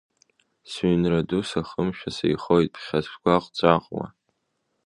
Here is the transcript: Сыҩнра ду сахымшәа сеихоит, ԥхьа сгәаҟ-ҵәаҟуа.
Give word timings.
Сыҩнра 0.71 1.21
ду 1.27 1.41
сахымшәа 1.49 2.09
сеихоит, 2.17 2.71
ԥхьа 2.75 2.99
сгәаҟ-ҵәаҟуа. 3.05 4.05